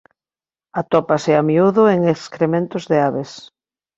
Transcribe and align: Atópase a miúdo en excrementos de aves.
Atópase 0.81 1.31
a 1.39 1.41
miúdo 1.49 1.83
en 1.95 1.99
excrementos 2.15 2.83
de 2.91 2.97
aves. 3.09 3.31